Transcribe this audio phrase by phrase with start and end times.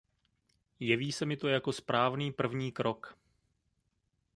[0.79, 3.17] Jeví se mi to jako správný první krok.